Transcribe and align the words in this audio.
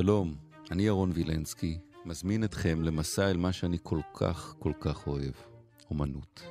שלום, 0.00 0.34
אני 0.70 0.82
ירון 0.82 1.12
וילנסקי, 1.14 1.78
מזמין 2.04 2.44
אתכם 2.44 2.82
למסע 2.82 3.30
אל 3.30 3.36
מה 3.36 3.52
שאני 3.52 3.78
כל 3.82 4.00
כך 4.14 4.54
כל 4.58 4.72
כך 4.80 5.06
אוהב, 5.06 5.32
אומנות. 5.90 6.42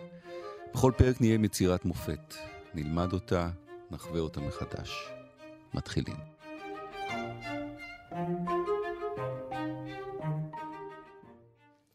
בכל 0.73 0.91
פרק 0.97 1.21
נהיה 1.21 1.35
עם 1.35 1.45
יצירת 1.45 1.85
מופת, 1.85 2.35
נלמד 2.73 3.13
אותה, 3.13 3.49
נחווה 3.91 4.19
אותה 4.19 4.41
מחדש. 4.41 4.91
מתחילים. 5.73 6.15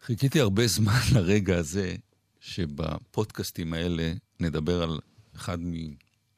חיכיתי 0.00 0.40
הרבה 0.40 0.66
זמן 0.66 1.00
לרגע 1.14 1.56
הזה, 1.58 1.94
שבפודקאסטים 2.40 3.72
האלה 3.72 4.12
נדבר 4.40 4.82
על 4.82 4.98
אחד 5.36 5.58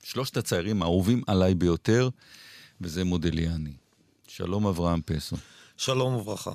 משלושת 0.02 0.36
הציירים 0.36 0.82
האהובים 0.82 1.22
עליי 1.26 1.54
ביותר, 1.54 2.08
וזה 2.80 3.04
מודליאני. 3.04 3.83
שלום 4.36 4.66
אברהם 4.66 5.00
פסו. 5.04 5.36
שלום 5.76 6.14
וברכה. 6.14 6.52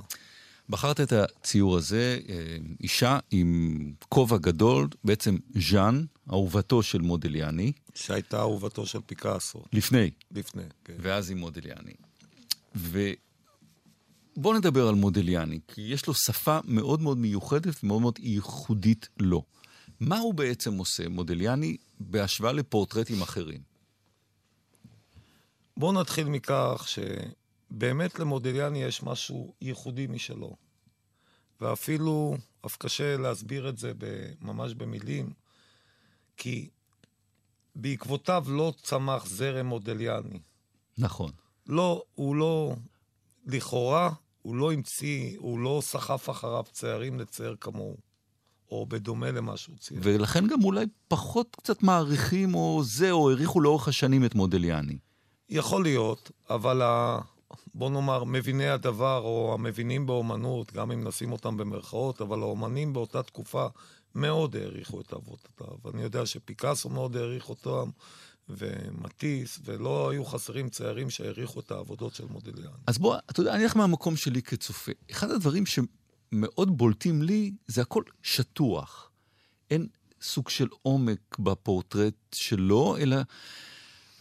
בחרת 0.70 1.00
את 1.00 1.12
הציור 1.12 1.78
הזה, 1.78 2.20
אה, 2.30 2.58
אישה 2.82 3.20
עם 3.32 3.94
כובע 4.10 4.38
גדול, 4.38 4.88
בעצם 5.04 5.38
ז'אן, 5.70 6.06
אהובתו 6.30 6.84
של 6.84 7.02
מודליאני. 7.02 7.72
שהייתה 7.96 8.40
אהובתו 8.40 8.86
של 8.86 9.00
פיקאסו. 9.06 9.64
לפני. 9.74 10.12
לפני, 10.32 10.64
כן. 10.86 10.94
ואז 11.00 11.32
עם 11.32 11.38
מודליאני. 11.38 11.94
ובואו 12.76 14.58
נדבר 14.58 14.88
על 14.88 14.96
מודליאני, 14.96 15.60
כי 15.68 15.82
יש 15.82 16.08
לו 16.08 16.14
שפה 16.14 16.60
מאוד 16.64 17.02
מאוד 17.02 17.18
מיוחדת 17.18 17.76
ומאוד 17.84 18.02
מאוד 18.02 18.20
ייחודית 18.20 19.10
לו. 19.20 19.44
מה 20.00 20.20
הוא 20.20 20.34
בעצם 20.34 20.78
עושה, 20.78 21.10
מודליאני, 21.10 21.78
בהשוואה 22.00 22.52
לפורטרטים 22.52 23.22
אחרים? 23.22 23.62
בואו 25.78 25.92
נתחיל 25.92 26.28
מכך 26.28 26.86
שבאמת 27.70 28.20
למודליאני 28.20 28.84
יש 28.84 29.04
משהו 29.04 29.54
ייחודי 29.62 30.08
משלו. 30.08 30.56
ואפילו, 31.62 32.38
אף 32.66 32.78
קשה 32.78 33.18
להסביר 33.18 33.70
את 33.70 33.78
זה 33.78 33.92
ממש 34.42 34.74
במילים, 34.74 35.34
כי 36.38 36.70
בעקבותיו 37.76 38.46
לא 38.48 38.74
צמח 38.84 39.26
זרם 39.26 39.66
מודליאני. 39.66 40.40
נכון. 40.98 41.32
לא, 41.68 42.04
הוא 42.16 42.36
לא, 42.36 42.76
לכאורה, 43.46 44.10
הוא 44.42 44.56
לא 44.56 44.72
המציא, 44.72 45.38
הוא 45.38 45.60
לא 45.60 45.80
סחף 45.84 46.30
אחריו 46.30 46.64
ציירים 46.72 47.20
לצייר 47.20 47.56
כמוהו. 47.62 47.98
או 48.72 48.86
בדומה 48.86 49.32
למה 49.32 49.58
שהוא 49.58 49.78
צייר. 49.78 50.00
ולכן 50.04 50.48
גם 50.48 50.64
אולי 50.64 50.86
פחות 51.08 51.56
קצת 51.56 51.84
מעריכים 51.84 52.56
או 52.56 52.82
זה, 52.84 53.12
או 53.12 53.30
העריכו 53.30 53.62
לאורך 53.62 53.88
השנים 53.88 54.26
את 54.26 54.36
מודליאני. 54.36 54.98
יכול 55.50 55.84
להיות, 55.84 56.32
אבל. 56.50 56.82
בוא 57.74 57.90
נאמר, 57.90 58.24
מביני 58.24 58.70
הדבר, 58.70 59.22
או 59.24 59.54
המבינים 59.54 60.06
באומנות, 60.06 60.74
גם 60.74 60.92
אם 60.92 61.08
נשים 61.08 61.32
אותם 61.32 61.58
במרכאות, 61.58 62.22
אבל 62.22 62.40
האומנים 62.42 62.94
באותה 62.94 63.24
תקופה 63.24 63.68
מאוד 64.16 64.56
העריכו 64.56 65.02
את 65.02 65.14
עבודותיו. 65.14 65.92
אני 65.94 66.02
יודע 66.02 66.26
שפיקאסו 66.26 66.90
מאוד 66.90 67.16
העריך 67.16 67.50
אותם, 67.50 67.90
ומטיס, 68.50 69.60
ולא 69.66 70.10
היו 70.10 70.26
חסרים 70.26 70.70
ציירים 70.70 71.10
שהעריכו 71.10 71.60
את 71.60 71.72
העבודות 71.72 72.16
של 72.16 72.26
מודליאן. 72.26 72.72
אז 72.88 72.98
בוא, 72.98 73.18
אתה 73.30 73.40
יודע, 73.40 73.56
אני 73.56 73.64
אלך 73.64 73.76
מהמקום 73.76 74.16
שלי 74.16 74.42
כצופה. 74.42 74.92
אחד 75.12 75.32
הדברים 75.32 75.64
שמאוד 75.66 76.78
בולטים 76.78 77.22
לי, 77.22 77.52
זה 77.68 77.82
הכל 77.82 78.04
שטוח. 78.24 79.12
אין 79.72 79.88
סוג 80.22 80.50
של 80.50 80.68
עומק 80.82 81.40
בפורטרט 81.40 82.14
שלו, 82.36 82.98
אלא 82.98 83.18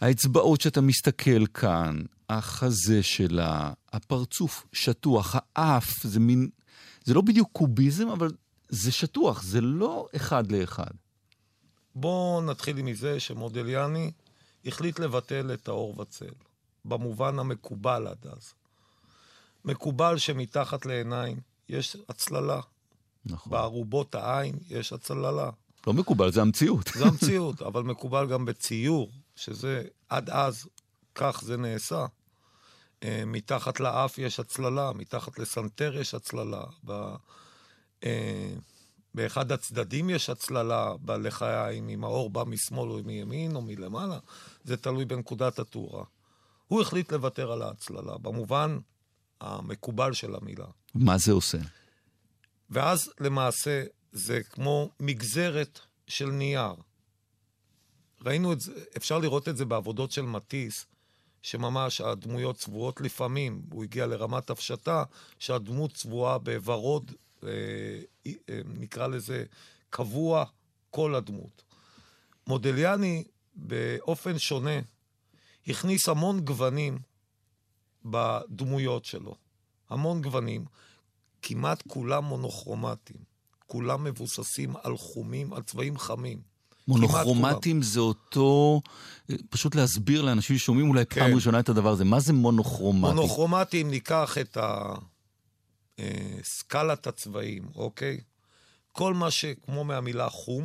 האצבעות 0.00 0.60
שאתה 0.60 0.80
מסתכל 0.80 1.46
כאן, 1.46 2.02
החזה 2.28 3.02
שלה, 3.02 3.72
הפרצוף 3.92 4.66
שטוח, 4.72 5.36
האף, 5.56 6.02
זה 6.02 6.20
מין... 6.20 6.48
זה 7.04 7.14
לא 7.14 7.20
בדיוק 7.20 7.48
קוביזם, 7.52 8.08
אבל 8.08 8.30
זה 8.68 8.92
שטוח, 8.92 9.42
זה 9.42 9.60
לא 9.60 10.08
אחד 10.16 10.52
לאחד. 10.52 10.90
בואו 11.94 12.40
נתחיל 12.40 12.82
מזה 12.82 13.20
שמודליאני 13.20 14.10
החליט 14.64 14.98
לבטל 14.98 15.54
את 15.54 15.68
האור 15.68 16.00
וצל, 16.00 16.34
במובן 16.84 17.38
המקובל 17.38 18.06
עד 18.06 18.26
אז. 18.32 18.54
מקובל 19.64 20.18
שמתחת 20.18 20.86
לעיניים 20.86 21.40
יש 21.68 21.96
הצללה. 22.08 22.60
נכון. 23.26 23.52
בארובות 23.52 24.14
העין 24.14 24.58
יש 24.70 24.92
הצללה. 24.92 25.50
לא 25.86 25.92
מקובל, 25.92 26.32
זה 26.32 26.42
המציאות. 26.42 26.90
זה 26.94 27.04
המציאות, 27.04 27.62
אבל 27.68 27.82
מקובל 27.82 28.26
גם 28.26 28.44
בציור, 28.44 29.10
שזה 29.38 29.82
עד 30.08 30.30
אז, 30.30 30.68
כך 31.14 31.40
זה 31.44 31.56
נעשה. 31.56 32.06
אה, 33.02 33.22
מתחת 33.26 33.80
לאף 33.80 34.18
יש 34.18 34.40
הצללה, 34.40 34.92
מתחת 34.92 35.38
לסנטר 35.38 35.96
יש 35.96 36.14
הצללה. 36.14 36.62
ב, 36.84 37.14
אה, 38.04 38.54
באחד 39.14 39.52
הצדדים 39.52 40.10
יש 40.10 40.30
הצללה 40.30 40.96
בלחיים, 41.00 41.88
אם 41.88 42.04
האור 42.04 42.30
בא 42.30 42.44
משמאל 42.44 42.90
או 42.90 43.00
מימין 43.04 43.56
או 43.56 43.62
מלמעלה, 43.62 44.18
זה 44.64 44.76
תלוי 44.76 45.04
בנקודת 45.04 45.58
התאורה. 45.58 46.04
הוא 46.68 46.80
החליט 46.80 47.12
לוותר 47.12 47.52
על 47.52 47.62
ההצללה, 47.62 48.18
במובן 48.18 48.78
המקובל 49.40 50.12
של 50.12 50.34
המילה. 50.34 50.66
מה 50.94 51.18
זה 51.18 51.32
עושה? 51.32 51.58
ואז 52.70 53.10
למעשה 53.20 53.84
זה 54.12 54.42
כמו 54.42 54.90
מגזרת 55.00 55.80
של 56.06 56.26
נייר. 56.26 56.74
ראינו 58.24 58.52
את 58.52 58.60
זה, 58.60 58.72
אפשר 58.96 59.18
לראות 59.18 59.48
את 59.48 59.56
זה 59.56 59.64
בעבודות 59.64 60.12
של 60.12 60.22
מטיס, 60.22 60.86
שממש 61.42 62.00
הדמויות 62.00 62.56
צבועות 62.56 63.00
לפעמים, 63.00 63.62
הוא 63.72 63.84
הגיע 63.84 64.06
לרמת 64.06 64.50
הפשטה, 64.50 65.04
שהדמות 65.38 65.94
צבועה 65.94 66.38
בוורוד, 66.38 67.12
אה, 67.44 67.48
אה, 68.26 68.32
נקרא 68.64 69.06
לזה 69.06 69.44
קבוע, 69.90 70.44
כל 70.90 71.14
הדמות. 71.14 71.62
מודליאני, 72.46 73.24
באופן 73.54 74.38
שונה, 74.38 74.80
הכניס 75.66 76.08
המון 76.08 76.40
גוונים 76.40 76.98
בדמויות 78.04 79.04
שלו. 79.04 79.34
המון 79.88 80.22
גוונים, 80.22 80.64
כמעט 81.42 81.82
כולם 81.88 82.24
מונוכרומטיים. 82.24 83.20
כולם 83.66 84.04
מבוססים 84.04 84.76
על 84.82 84.96
חומים, 84.96 85.52
על 85.52 85.62
צבעים 85.62 85.98
חמים. 85.98 86.40
מונוכרומטים 86.88 87.82
זה 87.82 88.00
אותו, 88.00 88.80
פשוט 89.50 89.74
להסביר 89.74 90.22
לאנשים 90.22 90.58
ששומעים 90.58 90.88
אולי 90.88 91.06
כן. 91.06 91.20
פעם 91.20 91.34
ראשונה 91.34 91.60
את 91.60 91.68
הדבר 91.68 91.90
הזה, 91.90 92.04
מה 92.04 92.20
זה 92.20 92.32
מונוכרומטי? 92.32 93.14
מונוכרומטי, 93.14 93.82
אם 93.82 93.90
ניקח 93.90 94.38
את 94.38 94.58
סקלת 96.42 97.06
הצבעים, 97.06 97.68
אוקיי? 97.74 98.20
כל 98.92 99.14
מה 99.14 99.30
שכמו 99.30 99.84
מהמילה 99.84 100.28
חום, 100.28 100.64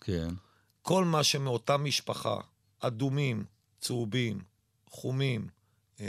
כן. 0.00 0.28
כל 0.82 1.04
מה 1.04 1.22
שמאותה 1.22 1.76
משפחה, 1.76 2.36
אדומים, 2.80 3.44
צהובים, 3.80 4.38
חומים, 4.90 5.48
אה, 6.00 6.06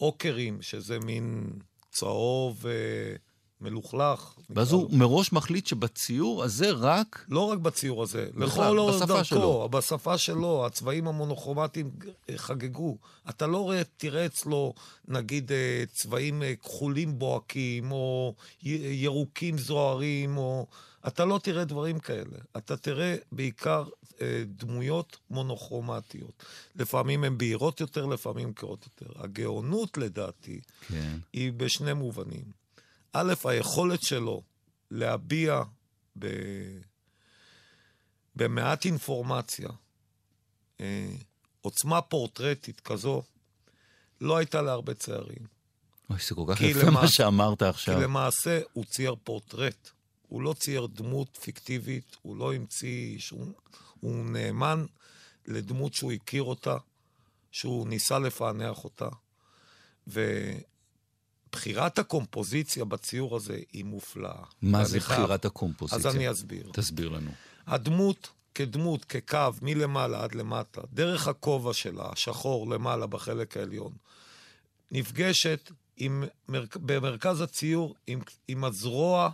אוקרים, 0.00 0.62
שזה 0.62 0.98
מין 0.98 1.52
צהוב... 1.90 2.66
אה, 2.66 3.16
מלוכלך. 3.60 4.34
ואז 4.50 4.72
הוא 4.72 4.88
מראש 4.92 5.32
מחליט 5.32 5.66
שבציור 5.66 6.44
הזה 6.44 6.70
רק... 6.70 7.26
לא 7.28 7.40
רק 7.40 7.58
בציור 7.58 8.02
הזה, 8.02 8.28
בכלל, 8.34 8.76
בשפה 8.88 9.06
דרכו, 9.06 9.24
שלו. 9.24 9.68
בשפה 9.72 10.18
שלו, 10.18 10.66
הצבעים 10.66 11.08
המונוכרומטיים 11.08 11.90
חגגו. 12.36 12.96
אתה 13.28 13.46
לא 13.46 13.58
רואה, 13.58 13.82
תראה 13.96 14.26
אצלו, 14.26 14.74
נגיד, 15.08 15.52
אה, 15.52 15.84
צבעים 15.92 16.42
אה, 16.42 16.54
כחולים 16.56 17.18
בוהקים, 17.18 17.92
או 17.92 18.34
ירוקים 18.62 19.58
זוהרים, 19.58 20.36
או... 20.36 20.66
אתה 21.06 21.24
לא 21.24 21.40
תראה 21.42 21.64
דברים 21.64 21.98
כאלה. 21.98 22.38
אתה 22.56 22.76
תראה 22.76 23.16
בעיקר 23.32 23.84
אה, 24.20 24.42
דמויות 24.46 25.16
מונוכרומטיות. 25.30 26.44
לפעמים 26.76 27.24
הן 27.24 27.38
בהירות 27.38 27.80
יותר, 27.80 28.06
לפעמים 28.06 28.52
קרות 28.52 28.86
יותר. 28.86 29.22
הגאונות, 29.22 29.98
לדעתי, 29.98 30.60
כן. 30.88 31.18
היא 31.32 31.52
בשני 31.52 31.92
מובנים. 31.92 32.57
א', 33.12 33.34
היכולת 33.44 34.02
שלו 34.02 34.42
להביע 34.90 35.62
ב... 36.18 36.26
במעט 38.36 38.84
אינפורמציה 38.84 39.68
אה, 40.80 41.10
עוצמה 41.60 42.02
פורטרטית 42.02 42.80
כזו, 42.80 43.22
לא 44.20 44.36
הייתה 44.36 44.62
להרבה 44.62 44.94
ציירים. 44.94 45.46
אוי, 46.10 46.18
זה 46.28 46.34
כל 46.34 46.44
כך 46.48 46.60
יפה 46.60 46.82
למע... 46.82 46.90
מה 46.90 47.08
שאמרת 47.08 47.62
עכשיו. 47.62 47.96
כי 47.96 48.02
למעשה 48.02 48.60
הוא 48.72 48.84
צייר 48.84 49.14
פורטרט. 49.24 49.90
הוא 50.28 50.42
לא 50.42 50.52
צייר 50.52 50.86
דמות 50.86 51.38
פיקטיבית, 51.40 52.16
הוא 52.22 52.36
לא 52.36 52.54
המציא 52.54 53.18
שום... 53.18 53.52
הוא 54.00 54.24
נאמן 54.24 54.84
לדמות 55.46 55.94
שהוא 55.94 56.12
הכיר 56.12 56.42
אותה, 56.42 56.76
שהוא 57.52 57.88
ניסה 57.88 58.18
לפענח 58.18 58.84
אותה. 58.84 59.08
ו... 60.08 60.20
בחירת 61.52 61.98
הקומפוזיציה 61.98 62.84
בציור 62.84 63.36
הזה 63.36 63.58
היא 63.72 63.84
מופלאה. 63.84 64.42
מה 64.62 64.84
זה 64.84 64.98
בחירת 64.98 65.44
הקומפוזיציה? 65.44 66.10
אז 66.10 66.16
אני 66.16 66.30
אסביר. 66.30 66.70
תסביר 66.72 67.08
לנו. 67.08 67.30
הדמות 67.66 68.30
כדמות, 68.58 69.04
כקו, 69.04 69.38
מלמעלה 69.62 70.24
עד 70.24 70.34
למטה, 70.34 70.80
דרך 70.92 71.28
הכובע 71.28 71.72
שלה, 71.72 72.08
השחור 72.12 72.70
למעלה 72.70 73.06
בחלק 73.06 73.56
העליון, 73.56 73.92
נפגשת 74.90 75.70
עם, 75.96 76.24
במרכז 76.74 77.40
הציור 77.40 77.94
עם, 78.06 78.20
עם 78.48 78.64
הזרוע 78.64 79.30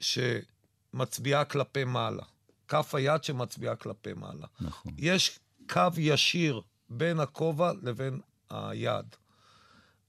שמצביעה 0.00 1.44
כלפי 1.44 1.84
מעלה. 1.84 2.22
כף 2.68 2.94
היד 2.94 3.24
שמצביעה 3.24 3.76
כלפי 3.76 4.12
מעלה. 4.12 4.46
נכון. 4.60 4.92
יש 4.98 5.38
קו 5.68 5.88
ישיר 5.96 6.60
בין 6.88 7.20
הכובע 7.20 7.72
לבין 7.82 8.20
היד. 8.50 9.06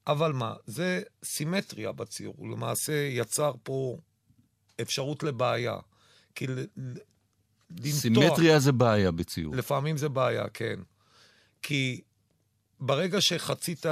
אבל 0.08 0.34
מה, 0.34 0.54
זה 0.66 1.02
סימטריה 1.24 1.92
בציור. 1.92 2.36
הוא 2.38 2.52
למעשה 2.52 2.94
יצר 2.94 3.52
פה 3.64 3.98
אפשרות 4.82 5.24
לבעיה. 5.24 5.78
כי 6.36 6.48
ל- 6.48 6.60
ל- 6.60 6.98
למתוח... 7.70 7.92
סימטריה 7.92 8.60
זה 8.60 8.72
בעיה 8.72 9.12
בציור. 9.12 9.56
לפעמים 9.56 9.98
זה 9.98 10.10
בעיה, 10.10 10.50
כן. 10.50 10.80
כי 11.62 12.02
ברגע 12.80 13.22
שחצית 13.22 13.86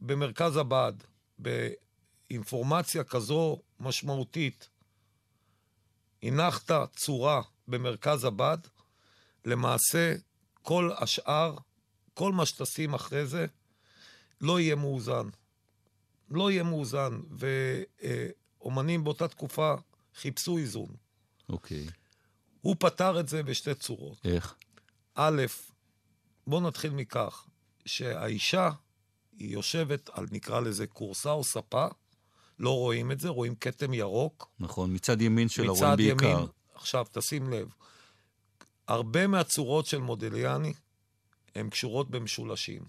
במרכז 0.00 0.56
הבד, 0.56 0.92
באינפורמציה 1.38 3.04
כזו 3.04 3.60
משמעותית, 3.80 4.68
הנחת 6.22 6.70
צורה 6.96 7.42
במרכז 7.68 8.24
הבד, 8.24 8.58
למעשה 9.44 10.14
כל 10.62 10.90
השאר, 10.98 11.56
כל 12.14 12.32
מה 12.32 12.46
שתשים 12.46 12.94
אחרי 12.94 13.26
זה, 13.26 13.46
לא 14.44 14.60
יהיה 14.60 14.74
מאוזן. 14.74 15.28
לא 16.30 16.50
יהיה 16.50 16.62
מאוזן, 16.62 17.20
ואומנים 18.60 19.04
באותה 19.04 19.28
תקופה 19.28 19.74
חיפשו 20.14 20.58
איזון. 20.58 20.88
אוקיי. 21.48 21.86
הוא 22.60 22.76
פתר 22.78 23.20
את 23.20 23.28
זה 23.28 23.42
בשתי 23.42 23.74
צורות. 23.74 24.18
איך? 24.24 24.54
א', 25.14 25.42
בואו 26.46 26.60
נתחיל 26.60 26.90
מכך 26.92 27.46
שהאישה, 27.86 28.70
היא 29.38 29.52
יושבת 29.52 30.10
על, 30.12 30.26
נקרא 30.30 30.60
לזה, 30.60 30.86
כורסה 30.86 31.30
או 31.30 31.44
ספה, 31.44 31.86
לא 32.58 32.70
רואים 32.70 33.12
את 33.12 33.20
זה, 33.20 33.28
רואים 33.28 33.54
כתם 33.54 33.94
ירוק. 33.94 34.48
נכון, 34.60 34.94
מצד 34.94 35.22
ימין 35.22 35.48
שלה 35.48 35.68
רואים 35.68 35.84
מצד 35.84 35.96
בעיקר. 35.96 36.26
ימין, 36.26 36.46
עכשיו, 36.74 37.06
תשים 37.12 37.50
לב, 37.50 37.68
הרבה 38.88 39.26
מהצורות 39.26 39.86
של 39.86 39.98
מודליאני 39.98 40.72
הן 41.54 41.70
קשורות 41.70 42.10
במשולשים. 42.10 42.82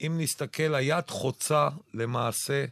אם 0.00 0.14
נסתכל, 0.20 0.74
היד 0.74 1.10
חוצה 1.10 1.68
למעשה 1.94 2.64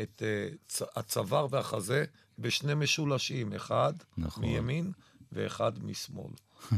את 0.00 0.22
uh, 0.22 0.84
הצוואר 0.96 1.46
והחזה 1.50 2.04
בשני 2.38 2.74
משולשים, 2.74 3.52
אחד 3.52 3.92
נכון. 4.18 4.44
מימין 4.44 4.92
ואחד 5.32 5.84
משמאל. 5.84 6.32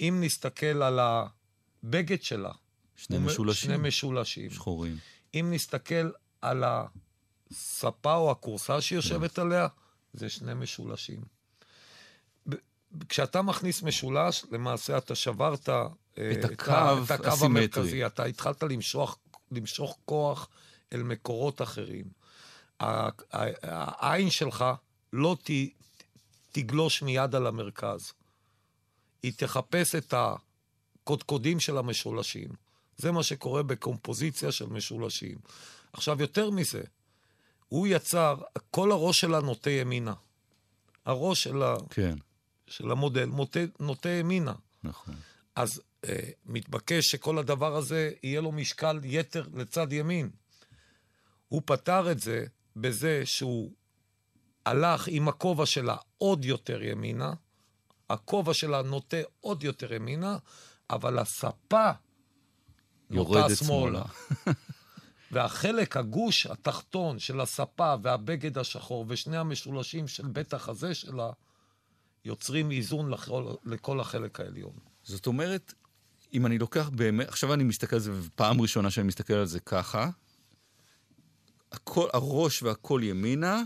אם 0.00 0.18
נסתכל 0.20 0.82
על 0.82 0.98
הבגד 1.02 2.22
שלה, 2.22 2.52
שני 2.96 3.18
משולשים. 3.18 3.70
שני 3.70 3.88
משולשים. 3.88 4.50
שחורים. 4.50 4.96
אם 5.34 5.48
נסתכל 5.52 6.10
על 6.42 6.64
הספה 7.50 8.14
או 8.14 8.30
הכורסה 8.30 8.80
שהיא 8.80 8.96
יושבת 8.96 9.38
עליה, 9.38 9.68
זה 10.12 10.28
שני 10.28 10.54
משולשים. 10.54 11.20
כשאתה 13.08 13.42
מכניס 13.42 13.82
משולש, 13.82 14.44
למעשה 14.50 14.98
אתה 14.98 15.14
שברת 15.14 15.68
את 16.14 16.44
ה- 16.44 16.48
הקו 16.52 17.04
את 17.04 17.10
הקו 17.10 17.26
הסימטרי. 17.28 17.44
המרכזי. 17.44 18.06
אתה 18.06 18.24
התחלת 18.24 18.62
למשוך, 18.62 19.18
למשוך 19.50 19.98
כוח 20.04 20.48
אל 20.92 21.02
מקורות 21.02 21.62
אחרים. 21.62 22.04
העין 22.80 24.30
שלך 24.30 24.64
לא 25.12 25.36
ת, 25.44 25.50
תגלוש 26.52 27.02
מיד 27.02 27.34
על 27.34 27.46
המרכז. 27.46 28.12
היא 29.22 29.32
תחפש 29.36 29.94
את 29.94 30.14
הקודקודים 30.16 31.60
של 31.60 31.78
המשולשים. 31.78 32.48
זה 32.96 33.12
מה 33.12 33.22
שקורה 33.22 33.62
בקומפוזיציה 33.62 34.52
של 34.52 34.66
משולשים. 34.66 35.38
עכשיו, 35.92 36.20
יותר 36.20 36.50
מזה, 36.50 36.82
הוא 37.68 37.86
יצר, 37.86 38.36
כל 38.70 38.92
הראש 38.92 39.20
שלה 39.20 39.40
נוטה 39.40 39.70
ימינה. 39.70 40.14
הראש 41.04 41.42
של, 41.44 41.62
ה, 41.62 41.74
כן, 41.90 42.14
של 42.66 42.90
המודל 42.90 43.24
נוטה, 43.24 43.60
נוטה 43.80 44.08
ימינה. 44.08 44.54
נכון. 44.84 45.14
אז 45.56 45.78
אה, 45.78 45.84
מתבקש 46.46 47.10
שכל 47.10 47.38
הדבר 47.38 47.76
הזה 47.76 48.10
יהיה 48.22 48.40
לו 48.40 48.52
משקל 48.52 49.00
יתר 49.04 49.44
לצד 49.54 49.92
ימין. 49.92 50.30
הוא 51.48 51.62
פתר 51.64 52.10
את 52.10 52.20
זה 52.20 52.44
בזה 52.76 53.26
שהוא 53.26 53.72
הלך 54.66 55.08
עם 55.08 55.28
הכובע 55.28 55.66
שלה 55.66 55.96
עוד 56.18 56.44
יותר 56.44 56.82
ימינה, 56.82 57.34
הכובע 58.10 58.54
שלה 58.54 58.82
נוטה 58.82 59.16
עוד 59.40 59.64
יותר 59.64 59.92
ימינה, 59.92 60.38
אבל 60.90 61.18
הספה 61.18 61.90
נוטה 63.10 63.54
שמאלה. 63.54 63.54
שמאלה. 63.54 64.02
והחלק, 65.32 65.96
הגוש 65.96 66.46
התחתון 66.46 67.18
של 67.18 67.40
הספה 67.40 67.94
והבגד 68.02 68.58
השחור 68.58 69.04
ושני 69.08 69.36
המשולשים 69.36 70.08
של 70.08 70.26
בית 70.26 70.54
החזה 70.54 70.94
שלה, 70.94 71.30
יוצרים 72.24 72.70
איזון 72.70 73.10
לכל, 73.10 73.54
לכל 73.64 74.00
החלק 74.00 74.40
העליון. 74.40 74.72
זאת 75.02 75.26
אומרת, 75.26 75.74
אם 76.34 76.46
אני 76.46 76.58
לוקח 76.58 76.88
באמת, 76.88 77.28
עכשיו 77.28 77.54
אני 77.54 77.64
מסתכל 77.64 77.96
על 77.96 78.02
זה, 78.02 78.12
פעם 78.34 78.60
ראשונה 78.60 78.90
שאני 78.90 79.06
מסתכל 79.06 79.34
על 79.34 79.46
זה 79.46 79.60
ככה, 79.60 80.10
הכל, 81.72 82.08
הראש 82.12 82.62
והכל 82.62 83.00
ימינה, 83.04 83.62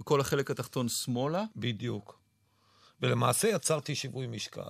וכל 0.00 0.20
החלק 0.20 0.50
התחתון 0.50 0.88
שמאלה, 0.88 1.44
בדיוק. 1.56 2.18
ולמעשה 3.02 3.48
יצרתי 3.48 3.94
שיווי 3.94 4.26
משקל. 4.26 4.62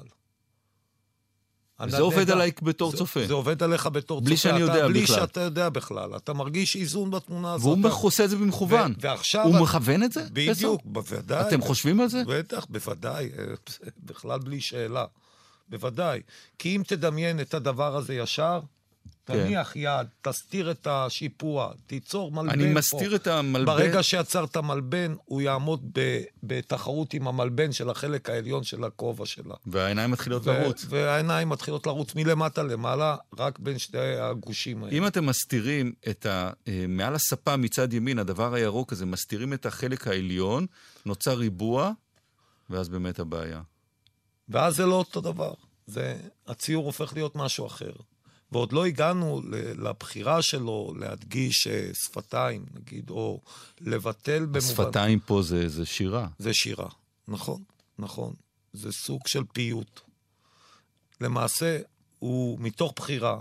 וזה 1.87 1.99
עובד 2.01 2.31
עליי 2.31 2.51
בתור 2.63 2.91
זה- 2.91 2.97
צופה. 2.97 3.27
זה 3.27 3.35
עובד 3.35 3.63
עליך 3.63 3.87
בתור 3.87 4.21
בלי 4.21 4.37
צופה. 4.37 4.43
שאני 4.49 4.65
אתה- 4.65 4.73
יודע 4.73 4.89
בלי 4.89 5.03
בכלל. 5.03 5.17
שאתה 5.17 5.41
יודע 5.41 5.69
בכלל. 5.69 6.17
אתה 6.17 6.33
מרגיש 6.33 6.77
איזון 6.77 7.11
בתמונה 7.11 7.53
הזאת. 7.53 7.79
והוא 7.79 7.89
אתה- 7.89 7.95
עושה 7.97 8.25
את 8.25 8.31
זה 8.31 8.37
במכוון. 8.37 8.93
ו- 8.93 8.95
ועכשיו... 9.01 9.45
הוא 9.47 9.57
את- 9.57 9.63
מכוון 9.63 10.03
את 10.03 10.13
זה? 10.13 10.25
בדיוק? 10.33 10.81
בוודאי. 10.85 11.49
אתם 11.49 11.61
חושבים 11.61 12.01
על 12.01 12.09
זה? 12.09 12.23
בטח, 12.27 12.67
בוודאי, 12.71 13.31
בכלל 14.07 14.39
בלי 14.39 14.61
שאלה. 14.61 15.05
בוודאי. 15.69 16.21
כי 16.59 16.77
אם 16.77 16.83
תדמיין 16.87 17.41
את 17.41 17.55
הדבר 17.55 17.97
הזה 17.97 18.15
ישר, 18.15 18.61
כן. 19.27 19.45
תניח 19.45 19.77
יד, 19.77 20.07
תסתיר 20.23 20.71
את 20.71 20.87
השיפוע, 20.91 21.73
תיצור 21.87 22.33
מלבן 22.33 22.49
פה. 22.49 22.55
אני 22.55 22.73
מסתיר 22.75 23.15
את 23.15 23.27
המלבן. 23.27 23.65
ברגע 23.65 24.03
שיצרת 24.03 24.57
מלבן, 24.57 25.15
הוא 25.25 25.41
יעמוד 25.43 25.81
ב- 25.93 26.23
בתחרות 26.43 27.15
עם 27.15 27.29
המלבן 27.29 27.73
של 27.73 27.91
החלק 27.91 28.31
העליון 28.31 28.65
של 28.65 28.85
הכובע 28.85 29.27
שלה. 29.27 29.55
והעיניים 29.67 30.11
מתחילות 30.11 30.47
ו- 30.47 30.53
לרוץ. 30.53 30.87
והעיניים 30.89 31.49
מתחילות 31.49 31.87
לרוץ 31.87 32.15
מלמטה 32.15 32.63
למעלה, 32.63 33.17
רק 33.39 33.59
בין 33.59 33.79
שתי 33.79 34.17
הגושים 34.21 34.85
האלה. 34.85 34.97
אם 34.97 35.07
אתם 35.07 35.27
מסתירים 35.27 35.93
את 36.09 36.27
ה... 36.27 36.51
אה, 36.69 36.85
מעל 36.89 37.15
הספה 37.15 37.57
מצד 37.57 37.93
ימין, 37.93 38.19
הדבר 38.19 38.55
הירוק 38.55 38.93
הזה, 38.93 39.07
מסתירים 39.07 39.53
את 39.53 39.67
החלק 39.67 40.07
העליון, 40.09 40.67
נוצר 41.07 41.35
ריבוע, 41.35 41.93
ואז 42.71 42.89
באמת 42.89 43.19
הבעיה. 43.19 43.61
ואז 44.49 44.77
זה 44.77 44.87
לא 44.87 44.95
אותו 44.95 45.21
דבר. 45.21 45.55
זה, 45.87 46.17
הציור 46.47 46.87
הופך 46.87 47.13
להיות 47.13 47.37
משהו 47.37 47.67
אחר. 47.67 47.93
ועוד 48.53 48.73
לא 48.73 48.87
הגענו 48.87 49.43
לבחירה 49.79 50.43
שלו 50.43 50.95
להדגיש 50.99 51.67
אה, 51.67 51.91
שפתיים, 51.95 52.67
נגיד, 52.75 53.11
או 53.11 53.41
לבטל 53.81 54.43
במובן... 54.45 54.59
השפתיים 54.59 55.21
פה 55.21 55.43
זה, 55.43 55.69
זה 55.69 55.87
שירה. 55.87 56.29
זה 56.39 56.55
שירה. 56.55 56.89
נכון, 57.29 57.63
נכון. 57.99 58.35
זה 58.73 58.93
סוג 58.93 59.27
של 59.27 59.43
פיוט. 59.53 60.01
למעשה, 61.21 61.79
הוא 62.19 62.59
מתוך 62.61 62.93
בחירה. 62.97 63.41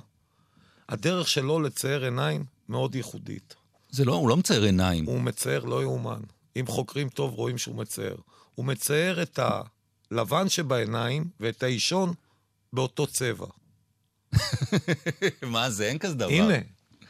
הדרך 0.89 1.27
שלו 1.27 1.59
לצייר 1.59 2.03
עיניים 2.03 2.45
מאוד 2.69 2.95
ייחודית. 2.95 3.55
זה 3.89 4.05
לא, 4.05 4.13
הוא 4.13 4.29
לא 4.29 4.37
מצייר 4.37 4.63
עיניים. 4.63 5.05
הוא 5.05 5.21
מצייר 5.21 5.65
לא 5.65 5.81
יאומן. 5.81 6.21
אם 6.59 6.67
חוקרים 6.67 7.09
טוב, 7.09 7.33
רואים 7.33 7.57
שהוא 7.57 7.75
מצייר. 7.75 8.17
הוא 8.55 8.65
מצייר 8.65 9.21
את 9.21 9.39
הלבן 10.11 10.49
שבעיניים 10.49 11.25
ואת 11.39 11.63
האישון 11.63 12.13
באותו 12.73 13.07
צבע. 13.07 13.47
מה 15.41 15.69
זה? 15.69 15.85
אין 15.85 15.97
כזה 15.97 16.15
דבר. 16.15 16.29
הנה, 16.29 16.55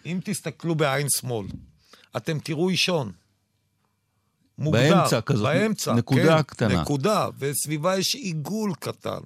אם 0.05 0.19
תסתכלו 0.23 0.75
בעין 0.75 1.07
שמאל, 1.09 1.47
אתם 2.17 2.39
תראו 2.39 2.69
אישון. 2.69 3.11
מוגדר, 4.57 4.95
באמצע 4.95 5.21
כזאת, 5.21 5.43
באמצע, 5.43 5.93
נקודה 5.93 6.37
כן, 6.37 6.43
קטנה. 6.43 6.81
נקודה, 6.81 7.27
וסביבה 7.39 7.97
יש 7.97 8.15
עיגול 8.15 8.73
קטן. 8.79 9.19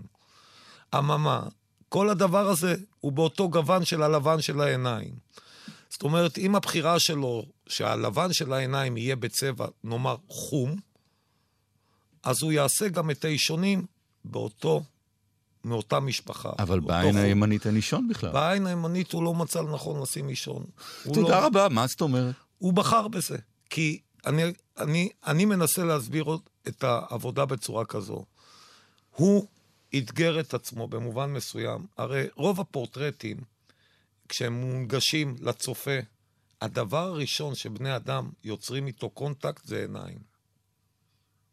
אממה, 0.98 1.44
כל 1.90 2.10
הדבר 2.10 2.50
הזה 2.50 2.76
הוא 3.00 3.12
באותו 3.12 3.50
גוון 3.50 3.86
של 3.86 4.04
הלבן 4.04 4.42
של 4.42 4.62
העיניים. 4.62 5.16
זאת 5.90 6.04
אומרת, 6.04 6.38
אם 6.38 6.56
הבחירה 6.56 7.00
שלו, 7.00 7.46
שהלבן 7.68 8.34
של 8.34 8.54
העיניים 8.54 8.98
יהיה 8.98 9.16
בצבע, 9.16 9.68
נאמר, 9.84 10.16
חום, 10.28 10.76
אז 12.24 12.44
הוא 12.44 12.52
יעשה 12.52 12.88
גם 12.88 13.12
את 13.12 13.26
האישונים 13.26 13.86
באותו, 14.26 14.84
מאותה 15.64 16.00
משפחה. 16.00 16.50
אבל 16.60 16.80
בעין 16.80 17.14
חום. 17.14 17.22
הימנית 17.22 17.68
אין 17.68 17.76
אישון 17.76 18.08
בכלל. 18.08 18.32
בעין 18.32 18.68
הימנית 18.68 19.12
הוא 19.12 19.24
לא 19.24 19.34
מצא 19.34 19.62
לנכון 19.62 20.02
לשים 20.02 20.30
אישון. 20.30 20.66
תודה 21.04 21.40
לא, 21.40 21.46
רבה, 21.46 21.70
מה 21.70 21.88
זאת 21.88 22.02
אומרת? 22.02 22.36
הוא 22.58 22.74
בחר 22.74 23.08
בזה. 23.08 23.38
כי 23.70 24.00
אני, 24.26 24.44
אני, 24.78 25.10
אני 25.26 25.46
מנסה 25.46 25.84
להסביר 25.84 26.26
את 26.68 26.84
העבודה 26.84 27.46
בצורה 27.46 27.86
כזו. 27.86 28.26
הוא 29.16 29.48
אתגר 29.98 30.40
את 30.40 30.54
עצמו 30.54 30.88
במובן 30.88 31.34
מסוים. 31.34 31.86
הרי 31.98 32.26
רוב 32.36 32.60
הפורטרטים, 32.60 33.38
כשהם 34.30 34.62
מונגשים 34.62 35.36
לצופה, 35.40 36.00
הדבר 36.62 37.08
הראשון 37.08 37.56
שבני 37.56 37.96
אדם 37.96 38.30
יוצרים 38.44 38.88
איתו 38.88 39.10
קונטקט 39.10 39.66
זה 39.66 39.82
עיניים. 39.82 40.31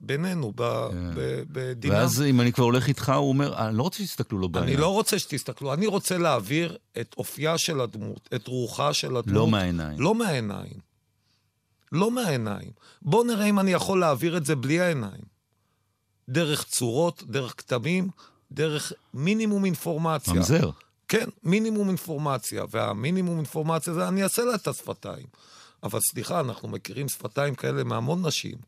בינינו, 0.01 0.53
ב- 0.57 0.89
כן. 0.91 1.11
ב- 1.15 1.43
בדינם. 1.53 1.95
ואז 1.95 2.23
אם 2.23 2.41
אני 2.41 2.53
כבר 2.53 2.65
הולך 2.65 2.89
איתך, 2.89 3.13
הוא 3.17 3.29
אומר, 3.29 3.69
אני 3.69 3.77
לא 3.77 3.83
רוצה 3.83 3.97
שיסתכלו 3.99 4.39
לו 4.39 4.49
בעיניים. 4.49 4.75
אני 4.75 4.81
לא 4.81 4.89
רוצה 4.89 5.19
שתסתכלו, 5.19 5.75
אני 5.75 5.87
רוצה 5.87 6.19
להעביר 6.19 6.77
את 7.01 7.15
אופייה 7.19 7.59
של 7.59 7.81
הדמות, 7.81 8.29
את 8.35 8.47
רוחה 8.47 8.95
של 8.95 9.17
הדמות. 9.17 9.37
לא 9.37 9.47
מהעיניים. 9.47 10.01
לא 10.01 10.15
מהעיניים. 10.15 10.89
לא 11.93 12.11
מהעיניים. 12.11 12.71
בואו 13.03 13.25
נראה 13.25 13.45
אם 13.47 13.59
אני 13.59 13.73
יכול 13.73 14.01
להעביר 14.01 14.37
את 14.37 14.47
זה 14.47 14.57
בלי 14.57 14.81
העיניים. 14.81 15.39
דרך 16.29 16.65
צורות, 16.65 17.23
דרך 17.27 17.55
כתמים, 17.57 18.09
דרך 18.53 18.93
מינימום 19.15 19.65
אינפורמציה. 19.65 20.35
ממזר. 20.35 20.71
כן, 21.09 21.29
מינימום 21.45 21.89
אינפורמציה, 21.89 22.65
והמינימום 22.71 23.37
אינפורמציה 23.37 23.95
זה 23.95 24.09
אני 24.09 24.23
אעשה 24.23 24.45
לה 24.45 24.55
את 24.55 24.69
השפתיים. 24.69 25.27
אבל 25.83 26.01
סליחה, 26.01 26.41
אנחנו 26.41 26.69
מכירים 26.69 27.09
שפתיים 27.09 27.55
כאלה 27.55 27.85
מהמון 27.85 28.27
נשים, 28.27 28.59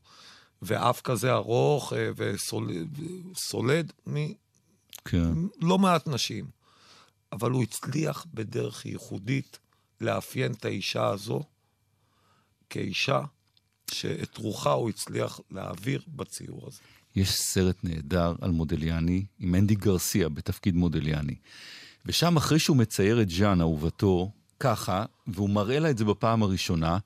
ואף 0.63 1.01
כזה 1.01 1.33
ארוך 1.33 1.93
אה, 1.93 2.11
וסולד 2.17 3.93
מלא 4.07 4.25
כן. 5.05 5.33
מעט 5.61 6.09
נשים. 6.09 6.51
אבל 7.33 7.51
הוא 7.51 7.63
הצליח 7.63 8.27
בדרך 8.35 8.87
ייחודית 8.87 9.59
לאפיין 10.01 10.53
את 10.53 10.65
האישה 10.65 11.07
הזו 11.07 11.43
כאישה 12.71 13.21
שאת 13.91 14.37
רוחה 14.37 14.73
הוא 14.73 14.89
הצליח 14.89 15.41
להעביר 15.51 16.03
בציור 16.09 16.67
הזה. 16.67 16.81
יש 17.17 17.31
סרט 17.31 17.77
נהדר 17.83 18.35
על 18.41 18.51
מודליאני, 18.51 19.25
עם 19.39 19.55
אנדי 19.55 19.75
גרסיה 19.75 20.29
בתפקיד 20.29 20.75
מודליאני. 20.75 21.35
ושם, 22.07 22.37
אחרי 22.37 22.59
שהוא 22.59 22.77
מצייר 22.77 23.23
את 23.23 23.31
ז'אן, 23.31 23.61
אהובתו, 23.61 24.33
ככה, 24.61 25.05
והוא 25.27 25.51
מראה 25.51 25.79
לה 25.79 25.91
את 25.91 25.99
זה 25.99 26.05
בפעם 26.05 26.43
הראשונה, 26.43 26.99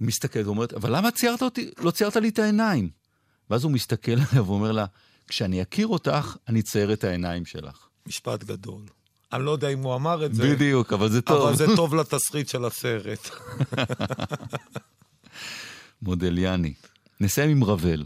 מסתכלת 0.00 0.46
ואומרת, 0.46 0.72
אבל 0.72 0.96
למה 0.96 1.10
ציירת 1.10 1.42
אותי, 1.42 1.70
לא 1.78 1.90
ציירת 1.90 2.16
לי 2.16 2.28
את 2.28 2.38
העיניים? 2.38 2.90
ואז 3.50 3.64
הוא 3.64 3.72
מסתכל 3.72 4.12
עליה 4.12 4.42
ואומר 4.42 4.72
לה, 4.72 4.86
כשאני 5.28 5.62
אכיר 5.62 5.86
אותך, 5.86 6.36
אני 6.48 6.60
אצייר 6.60 6.92
את 6.92 7.04
העיניים 7.04 7.44
שלך. 7.44 7.88
משפט 8.06 8.44
גדול. 8.44 8.82
אני 9.32 9.44
לא 9.44 9.50
יודע 9.50 9.68
אם 9.68 9.82
הוא 9.82 9.94
אמר 9.94 10.26
את 10.26 10.34
זה, 10.34 10.42
בדיוק, 10.54 10.92
אבל 10.92 11.08
זה 11.08 11.22
טוב. 11.22 11.46
אבל 11.46 11.56
זה 11.56 11.66
טוב 11.76 11.94
לתסריט 11.94 12.48
של 12.48 12.64
הסרט. 12.64 13.30
מודליאני. 16.02 16.74
נסיים 17.20 17.50
עם 17.50 17.64
רבל. 17.64 18.04